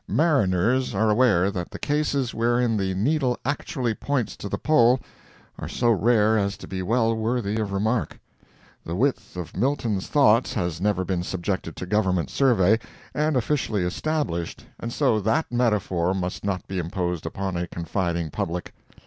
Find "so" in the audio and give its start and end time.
5.69-5.91, 14.91-15.19